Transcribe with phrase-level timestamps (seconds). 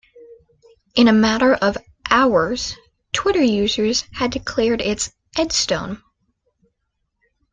[0.95, 1.77] In a matter of
[2.09, 2.75] hours
[3.13, 6.01] Twitter users had declared it the "EdStone".